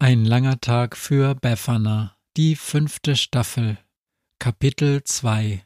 [0.00, 3.78] Ein langer Tag für Befana, die fünfte Staffel,
[4.38, 5.64] Kapitel 2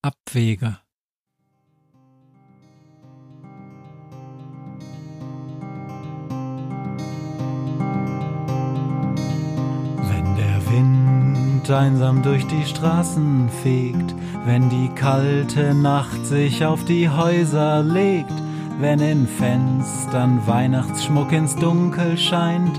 [0.00, 0.78] Abwege.
[10.08, 14.14] Wenn der Wind einsam durch die Straßen fegt,
[14.44, 18.30] wenn die kalte Nacht sich auf die Häuser legt,
[18.78, 22.78] wenn in Fenstern Weihnachtsschmuck ins Dunkel scheint,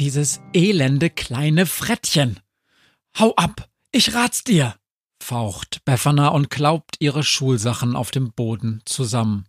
[0.00, 2.40] Dieses elende kleine Frettchen.
[3.18, 4.74] Hau ab, ich rat's dir,
[5.22, 9.44] faucht Befana und klaubt ihre Schulsachen auf dem Boden zusammen.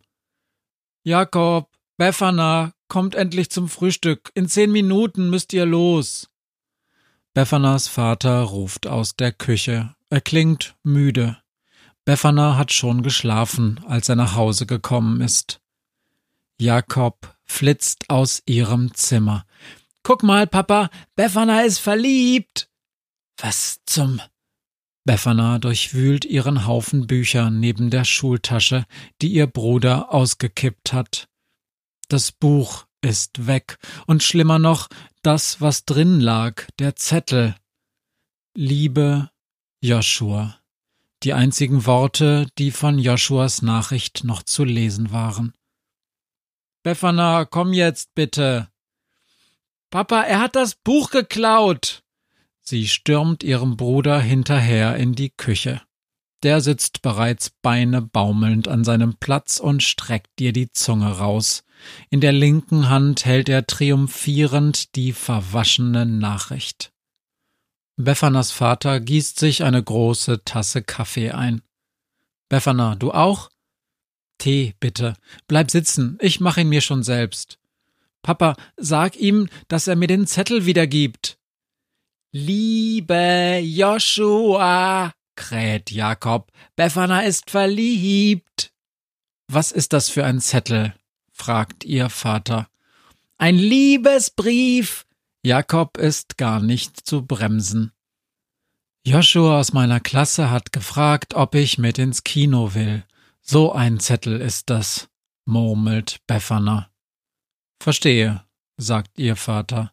[1.04, 4.30] Jakob, Befana, kommt endlich zum Frühstück.
[4.34, 6.30] In zehn Minuten müsst ihr los.
[7.34, 9.96] Befanas Vater ruft aus der Küche.
[10.10, 11.38] Er klingt müde.
[12.04, 15.62] Befana hat schon geschlafen, als er nach Hause gekommen ist.
[16.60, 19.46] Jakob flitzt aus ihrem Zimmer.
[20.04, 22.70] Guck mal, Papa, Befana ist verliebt.
[23.38, 24.22] Was zum?
[25.04, 28.86] Befana durchwühlt ihren Haufen Bücher neben der Schultasche,
[29.22, 31.28] die ihr Bruder ausgekippt hat.
[32.08, 34.90] Das Buch ist weg, und schlimmer noch,
[35.24, 37.56] das, was drin lag, der Zettel.
[38.56, 39.32] Liebe
[39.82, 40.60] Joshua.
[41.24, 45.54] Die einzigen Worte, die von Joshuas Nachricht noch zu lesen waren.
[46.84, 48.71] Befana, komm jetzt bitte.
[49.92, 52.02] Papa, er hat das Buch geklaut.
[52.62, 55.82] Sie stürmt ihrem Bruder hinterher in die Küche.
[56.44, 61.64] Der sitzt bereits Beine baumelnd an seinem Platz und streckt ihr die Zunge raus.
[62.10, 66.94] In der linken Hand hält er triumphierend die verwaschene Nachricht.
[67.98, 71.62] Befanas Vater gießt sich eine große Tasse Kaffee ein.
[72.48, 73.50] Befana, du auch?
[74.38, 75.16] Tee, bitte.
[75.48, 77.61] Bleib sitzen, ich mach ihn mir schon selbst.
[78.22, 81.38] Papa, sag ihm, dass er mir den Zettel wiedergibt.
[82.32, 88.72] Liebe Joshua, kräht Jakob, Befana ist verliebt.
[89.48, 90.94] Was ist das für ein Zettel?
[91.32, 92.70] fragt ihr Vater.
[93.38, 95.06] Ein Liebesbrief.
[95.44, 97.92] Jakob ist gar nicht zu bremsen.
[99.04, 103.04] Joshua aus meiner Klasse hat gefragt, ob ich mit ins Kino will.
[103.42, 105.10] So ein Zettel ist das,
[105.46, 106.91] murmelt Befana.
[107.82, 108.46] Verstehe,
[108.78, 109.92] sagt ihr Vater.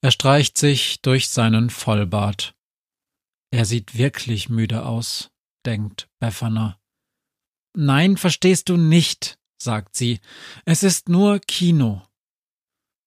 [0.00, 2.54] Er streicht sich durch seinen Vollbart.
[3.50, 5.32] Er sieht wirklich müde aus,
[5.64, 6.78] denkt Befana.
[7.74, 10.20] Nein, verstehst du nicht, sagt sie.
[10.66, 12.06] Es ist nur Kino.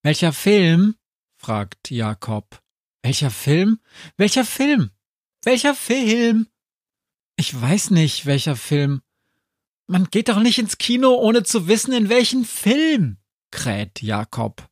[0.03, 0.97] Welcher Film?
[1.37, 2.61] fragt Jakob.
[3.01, 3.79] Welcher Film?
[4.17, 4.91] Welcher Film?
[5.45, 6.49] Welcher Film?
[7.37, 9.01] Ich weiß nicht, welcher Film.
[9.87, 13.18] Man geht doch nicht ins Kino, ohne zu wissen, in welchen Film,
[13.51, 14.67] kräht Jakob.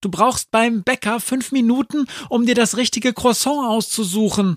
[0.00, 4.56] Du brauchst beim Bäcker fünf Minuten, um dir das richtige Croissant auszusuchen.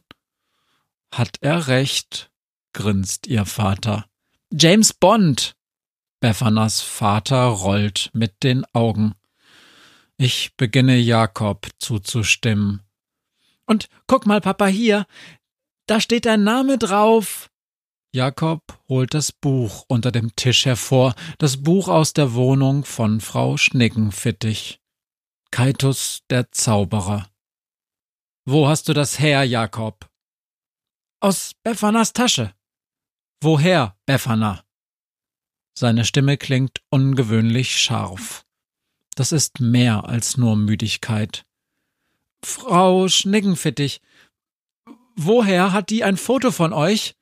[1.12, 2.32] Hat er recht,
[2.74, 4.06] grinst ihr Vater.
[4.52, 5.56] James Bond.
[6.20, 9.14] Befanas Vater rollt mit den Augen.
[10.18, 12.82] Ich beginne Jakob zuzustimmen.
[13.66, 15.06] Und guck mal, Papa, hier.
[15.88, 17.52] Da steht dein Name drauf.
[18.16, 23.58] Jakob holt das Buch unter dem Tisch hervor, das Buch aus der Wohnung von Frau
[23.58, 24.80] Schnickenfittich.
[25.52, 27.30] Kaitus der Zauberer.
[28.46, 30.10] Wo hast du das her, Jakob?
[31.20, 32.56] Aus Befanas Tasche.
[33.42, 34.64] Woher, Befana?
[35.78, 38.46] Seine Stimme klingt ungewöhnlich scharf.
[39.16, 41.46] Das ist mehr als nur Müdigkeit.
[42.42, 44.00] Frau Schnickenfittich,
[45.18, 47.18] woher hat die ein Foto von euch?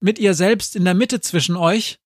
[0.00, 1.98] Mit ihr selbst in der Mitte zwischen euch?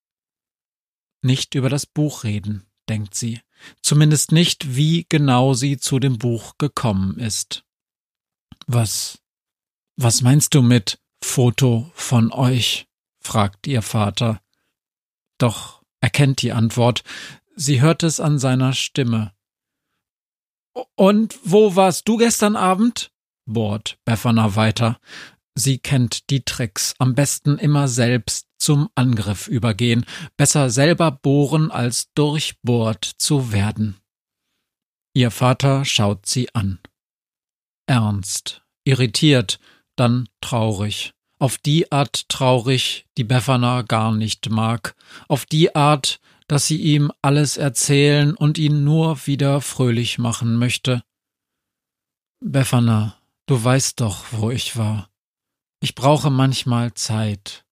[1.22, 3.40] Nicht über das Buch reden, denkt sie.
[3.82, 7.64] Zumindest nicht, wie genau sie zu dem Buch gekommen ist.
[8.66, 9.18] Was,
[9.96, 12.86] was meinst du mit Foto von euch?
[13.20, 14.40] fragt ihr Vater.
[15.38, 17.02] Doch er kennt die Antwort.
[17.56, 19.34] Sie hört es an seiner Stimme.
[20.94, 23.10] Und wo warst du gestern Abend?
[23.46, 25.00] bohrt Befana weiter.
[25.58, 30.06] Sie kennt die Tricks, am besten immer selbst zum Angriff übergehen,
[30.36, 33.96] besser selber bohren als durchbohrt zu werden.
[35.14, 36.78] Ihr Vater schaut sie an.
[37.88, 39.58] Ernst, irritiert,
[39.96, 41.12] dann traurig.
[41.40, 44.94] Auf die Art traurig, die Befana gar nicht mag.
[45.26, 51.02] Auf die Art, dass sie ihm alles erzählen und ihn nur wieder fröhlich machen möchte.
[52.38, 55.10] Befana, du weißt doch, wo ich war.
[55.80, 57.64] Ich brauche manchmal Zeit.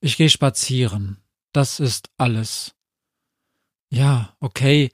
[0.00, 1.18] Ich gehe spazieren.
[1.52, 2.74] Das ist alles.
[3.88, 4.90] Ja, okay.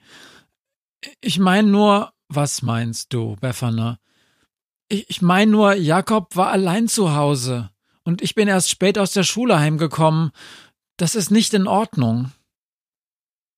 [1.19, 3.99] Ich meine nur, was meinst du, Befana?
[4.87, 7.69] Ich, ich meine nur, Jakob war allein zu Hause
[8.03, 10.31] und ich bin erst spät aus der Schule heimgekommen.
[10.97, 12.31] Das ist nicht in Ordnung.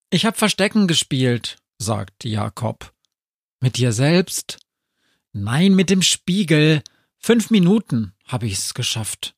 [0.10, 2.94] Ich hab Verstecken gespielt, sagt Jakob.
[3.60, 4.60] Mit dir selbst?
[5.34, 6.82] Nein, mit dem Spiegel.
[7.26, 9.36] Fünf Minuten hab ich's geschafft.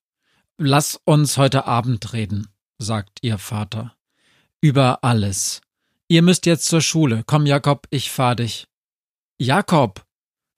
[0.57, 3.95] Lass uns heute Abend reden, sagt ihr Vater.
[4.59, 5.61] Über alles.
[6.09, 7.23] Ihr müsst jetzt zur Schule.
[7.25, 8.67] Komm, Jakob, ich fahr dich.
[9.37, 10.05] Jakob!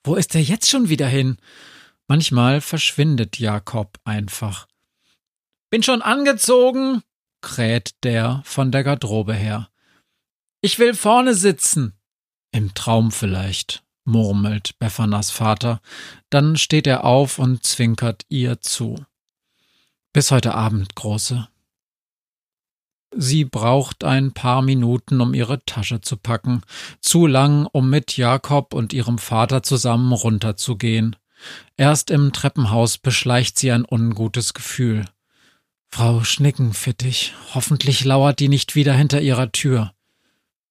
[0.03, 1.37] Wo ist er jetzt schon wieder hin?
[2.07, 4.67] Manchmal verschwindet Jakob einfach.
[5.69, 7.03] Bin schon angezogen,
[7.41, 9.69] kräht der von der Garderobe her.
[10.61, 11.93] Ich will vorne sitzen.
[12.51, 15.81] Im Traum vielleicht, murmelt Beffanas Vater.
[16.29, 18.95] Dann steht er auf und zwinkert ihr zu.
[20.13, 21.47] Bis heute Abend, Große.
[23.15, 26.61] Sie braucht ein paar Minuten, um ihre Tasche zu packen,
[27.01, 31.15] zu lang, um mit Jakob und ihrem Vater zusammen runterzugehen.
[31.77, 35.05] Erst im Treppenhaus beschleicht sie ein ungutes Gefühl.
[35.87, 39.91] Frau Schnickenfittich, hoffentlich lauert die nicht wieder hinter ihrer Tür.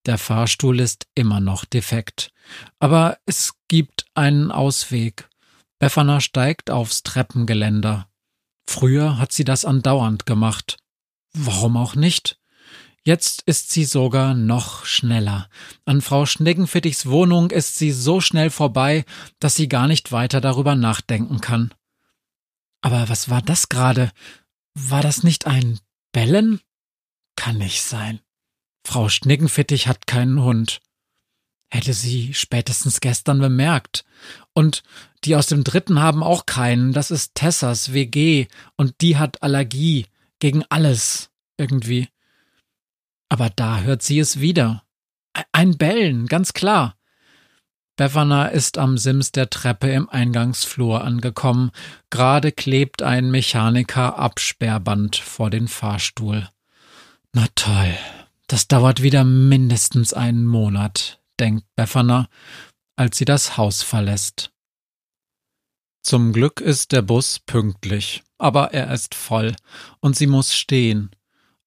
[0.08, 2.31] Der Fahrstuhl ist immer noch defekt.
[2.78, 5.28] Aber es gibt einen Ausweg.
[5.78, 8.08] Befana steigt aufs Treppengeländer.
[8.66, 10.78] Früher hat sie das andauernd gemacht.
[11.34, 12.40] Warum auch nicht?
[13.02, 15.50] Jetzt ist sie sogar noch schneller.
[15.84, 19.04] An Frau Schneckenfittichs Wohnung ist sie so schnell vorbei,
[19.40, 21.75] dass sie gar nicht weiter darüber nachdenken kann.
[22.81, 24.11] Aber was war das gerade?
[24.72, 25.81] War das nicht ein
[26.12, 26.62] Bellen?
[27.37, 28.20] Kann nicht sein.
[28.88, 30.81] Frau Schneckenfittich hat keinen Hund.
[31.70, 34.06] Hätte sie spätestens gestern bemerkt.
[34.55, 34.82] Und
[35.25, 36.94] die aus dem dritten haben auch keinen.
[36.94, 38.46] Das ist Tessas WG
[38.79, 40.06] und die hat Allergie
[40.38, 42.08] gegen alles irgendwie.
[43.29, 44.85] Aber da hört sie es wieder.
[45.52, 46.96] Ein Bellen, ganz klar.
[47.96, 51.73] Befana ist am Sims der Treppe im Eingangsflur angekommen.
[52.08, 56.49] Gerade klebt ein Mechaniker-Absperrband vor den Fahrstuhl.
[57.35, 57.94] Na toll,
[58.48, 62.28] das dauert wieder mindestens einen Monat, denkt Befana,
[62.96, 64.50] als sie das Haus verlässt.
[66.02, 69.54] Zum Glück ist der Bus pünktlich, aber er ist voll
[70.00, 71.10] und sie muss stehen.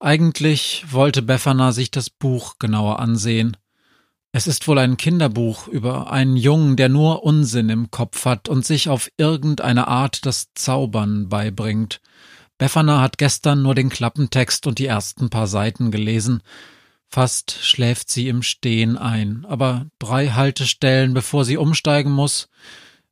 [0.00, 3.56] Eigentlich wollte Befana sich das Buch genauer ansehen.
[4.32, 8.66] Es ist wohl ein Kinderbuch über einen Jungen, der nur Unsinn im Kopf hat und
[8.66, 12.00] sich auf irgendeine Art das Zaubern beibringt.
[12.58, 16.42] Befana hat gestern nur den Klappentext und die ersten paar Seiten gelesen.
[17.12, 22.48] Fast schläft sie im Stehen ein, aber drei Haltestellen, bevor sie umsteigen muss,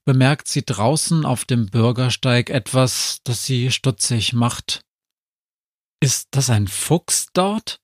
[0.07, 4.81] bemerkt sie draußen auf dem Bürgersteig etwas, das sie stutzig macht.
[6.01, 7.83] Ist das ein Fuchs dort?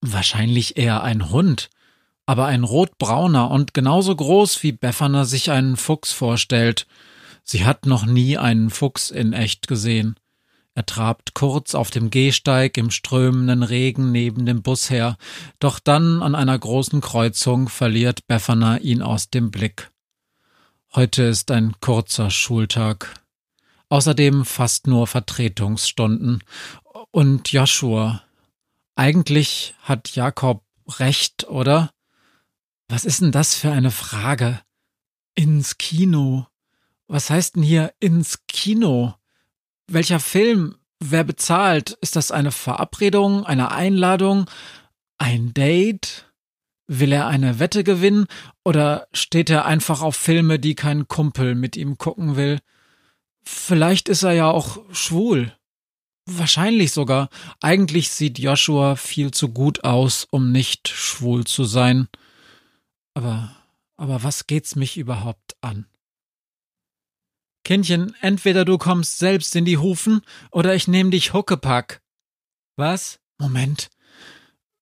[0.00, 1.70] Wahrscheinlich eher ein Hund,
[2.24, 6.86] aber ein rotbrauner und genauso groß wie Befana sich einen Fuchs vorstellt.
[7.42, 10.14] Sie hat noch nie einen Fuchs in echt gesehen.
[10.74, 15.18] Er trabt kurz auf dem Gehsteig im strömenden Regen neben dem Bus her,
[15.58, 19.90] doch dann an einer großen Kreuzung verliert Befana ihn aus dem Blick.
[20.94, 23.14] Heute ist ein kurzer Schultag.
[23.90, 26.42] Außerdem fast nur Vertretungsstunden
[27.10, 28.22] und Joshua.
[28.94, 30.64] Eigentlich hat Jakob
[30.98, 31.90] recht, oder?
[32.88, 34.60] Was ist denn das für eine Frage?
[35.34, 36.46] Ins Kino.
[37.08, 39.14] Was heißt denn hier ins Kino?
[39.92, 40.76] Welcher Film?
[41.00, 41.98] Wer bezahlt?
[42.00, 44.48] Ist das eine Verabredung, eine Einladung,
[45.18, 46.32] ein Date?
[46.86, 48.26] Will er eine Wette gewinnen
[48.64, 52.60] oder steht er einfach auf Filme, die kein Kumpel mit ihm gucken will?
[53.44, 55.54] Vielleicht ist er ja auch schwul.
[56.24, 57.28] Wahrscheinlich sogar.
[57.60, 62.08] Eigentlich sieht Joshua viel zu gut aus, um nicht schwul zu sein.
[63.12, 63.54] Aber,
[63.98, 65.84] aber was geht's mich überhaupt an?
[67.64, 72.02] Kindchen, entweder du kommst selbst in die Hufen oder ich nehm dich Huckepack.
[72.76, 73.20] Was?
[73.38, 73.90] Moment.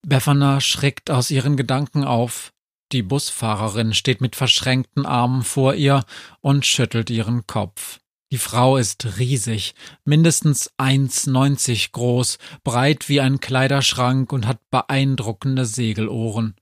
[0.03, 2.53] Befana schreckt aus ihren Gedanken auf.
[2.93, 6.05] Die Busfahrerin steht mit verschränkten Armen vor ihr
[6.41, 8.01] und schüttelt ihren Kopf.
[8.33, 16.55] Die Frau ist riesig, mindestens 1,90 groß, breit wie ein Kleiderschrank und hat beeindruckende Segelohren.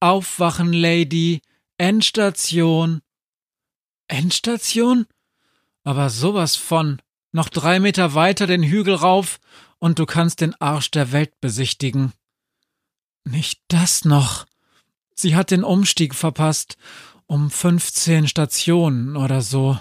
[0.00, 1.40] Aufwachen, Lady.
[1.78, 3.00] Endstation.
[4.08, 5.06] Endstation?
[5.84, 7.00] Aber sowas von.
[7.32, 9.40] Noch drei Meter weiter den Hügel rauf
[9.78, 12.12] und du kannst den Arsch der Welt besichtigen.
[13.24, 14.46] Nicht das noch.
[15.14, 16.76] Sie hat den Umstieg verpasst.
[17.26, 19.78] Um fünfzehn Stationen oder so.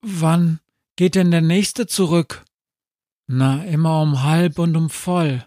[0.00, 0.58] Wann
[0.96, 2.44] geht denn der nächste zurück?
[3.28, 5.46] Na, immer um halb und um voll.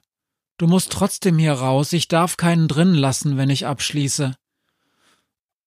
[0.57, 4.35] Du musst trotzdem hier raus, ich darf keinen drin lassen, wenn ich abschließe.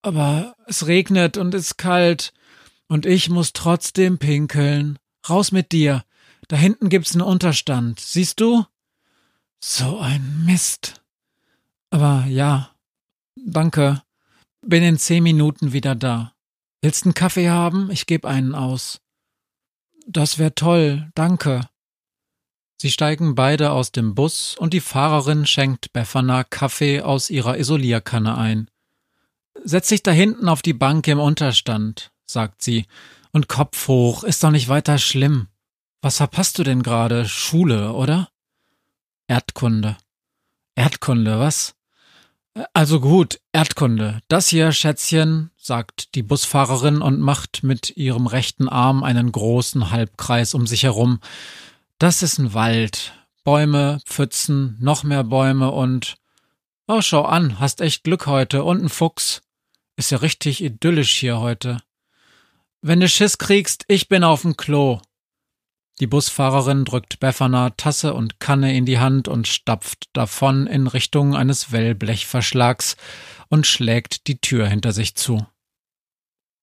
[0.00, 2.32] Aber es regnet und ist kalt,
[2.92, 4.98] und ich muss trotzdem pinkeln.
[5.26, 6.04] Raus mit dir.
[6.48, 7.98] Da hinten gibt's einen Unterstand.
[8.00, 8.66] Siehst du?
[9.60, 11.00] So ein Mist.
[11.88, 12.70] Aber ja.
[13.34, 14.02] Danke.
[14.60, 16.34] Bin in zehn Minuten wieder da.
[16.82, 17.90] Willst einen Kaffee haben?
[17.90, 19.00] Ich geb einen aus.
[20.06, 21.62] Das wär toll, danke.
[22.76, 28.36] Sie steigen beide aus dem Bus und die Fahrerin schenkt Befana Kaffee aus ihrer Isolierkanne
[28.36, 28.68] ein.
[29.64, 32.86] Setz dich da hinten auf die Bank im Unterstand, sagt sie,
[33.32, 35.48] und Kopf hoch, ist doch nicht weiter schlimm.
[36.00, 37.26] Was verpasst du denn gerade?
[37.26, 38.28] Schule, oder?
[39.28, 39.96] Erdkunde.
[40.74, 41.74] Erdkunde, was?
[42.74, 44.20] Also gut, Erdkunde.
[44.28, 50.52] Das hier, Schätzchen, sagt die Busfahrerin und macht mit ihrem rechten Arm einen großen Halbkreis
[50.52, 51.20] um sich herum.
[51.98, 53.14] Das ist ein Wald.
[53.44, 56.16] Bäume, Pfützen, noch mehr Bäume und.
[56.86, 59.40] Oh, schau an, hast echt Glück heute und ein Fuchs.
[59.96, 61.78] Ist ja richtig idyllisch hier heute.
[62.84, 65.00] Wenn du Schiss kriegst, ich bin auf'm Klo.
[66.00, 71.36] Die Busfahrerin drückt Befana Tasse und Kanne in die Hand und stapft davon in Richtung
[71.36, 72.96] eines Wellblechverschlags
[73.48, 75.46] und schlägt die Tür hinter sich zu.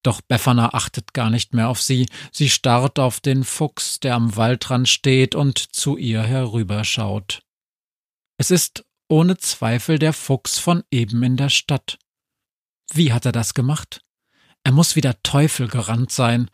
[0.03, 4.35] Doch Befana achtet gar nicht mehr auf sie, sie starrt auf den Fuchs, der am
[4.35, 7.43] Waldrand steht und zu ihr herüberschaut.
[8.37, 11.97] Es ist ohne Zweifel der Fuchs von eben in der Stadt.
[12.91, 14.01] Wie hat er das gemacht?
[14.63, 16.49] Er muss wie der Teufel gerannt sein,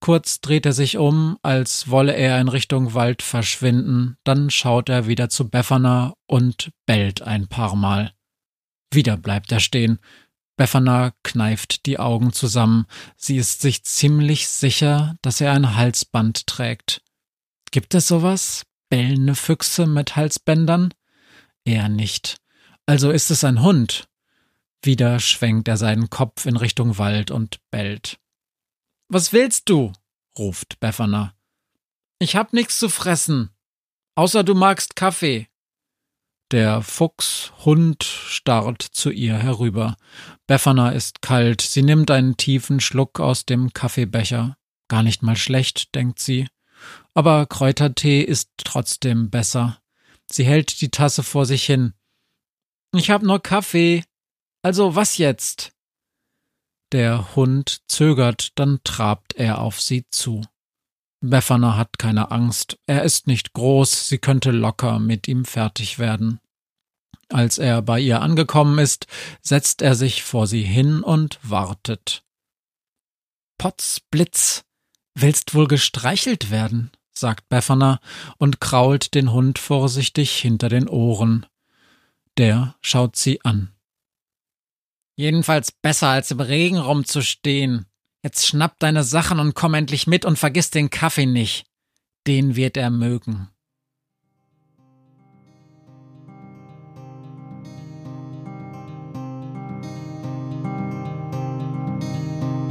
[0.00, 5.06] Kurz dreht er sich um, als wolle er in Richtung Wald verschwinden, dann schaut er
[5.06, 8.14] wieder zu Befana und bellt ein paar Mal.
[8.90, 9.98] Wieder bleibt er stehen.
[10.56, 12.86] Befana kneift die Augen zusammen.
[13.16, 17.02] Sie ist sich ziemlich sicher, dass er ein Halsband trägt.
[17.70, 18.64] Gibt es sowas?
[18.88, 20.92] Bellende Füchse mit Halsbändern?
[21.64, 22.38] Er nicht.
[22.86, 24.08] Also ist es ein Hund.
[24.82, 28.18] Wieder schwenkt er seinen Kopf in Richtung Wald und bellt.
[29.08, 29.92] Was willst du?
[30.38, 31.34] ruft Befana.
[32.18, 33.50] Ich hab nix zu fressen.
[34.14, 35.48] Außer du magst Kaffee.
[36.50, 39.96] Der Fuchs Hund starrt zu ihr herüber.
[40.46, 41.60] Befana ist kalt.
[41.60, 44.56] Sie nimmt einen tiefen Schluck aus dem Kaffeebecher.
[44.88, 46.48] Gar nicht mal schlecht, denkt sie.
[47.14, 49.80] Aber Kräutertee ist trotzdem besser.
[50.26, 51.94] Sie hält die Tasse vor sich hin.
[52.94, 54.04] Ich hab nur Kaffee.
[54.62, 55.72] Also was jetzt?
[56.92, 60.42] Der Hund zögert, dann trabt er auf sie zu.
[61.20, 66.40] Befana hat keine Angst, er ist nicht groß, sie könnte locker mit ihm fertig werden.
[67.28, 69.06] Als er bei ihr angekommen ist,
[69.40, 72.24] setzt er sich vor sie hin und wartet.
[73.58, 74.64] Potzblitz,
[75.14, 78.00] willst wohl gestreichelt werden, sagt Befana
[78.38, 81.46] und krault den Hund vorsichtig hinter den Ohren.
[82.38, 83.72] Der schaut sie an.
[85.20, 87.84] Jedenfalls besser, als im Regen rumzustehen.
[88.22, 91.66] Jetzt schnapp deine Sachen und komm endlich mit und vergiss den Kaffee nicht.
[92.26, 93.50] Den wird er mögen.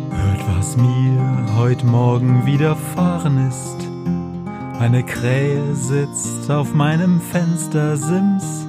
[0.10, 3.78] Hört, was mir heut Morgen widerfahren ist.
[4.80, 8.69] Eine Krähe sitzt auf meinem Fenstersims